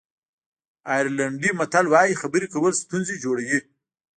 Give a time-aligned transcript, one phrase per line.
[0.93, 3.59] آیرلېنډي متل وایي خبرې کول ستونزې جوړوي.